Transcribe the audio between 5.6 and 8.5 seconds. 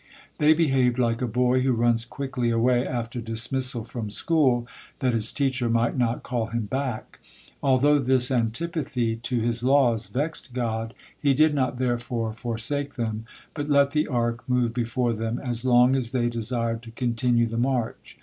might not call him back. Although this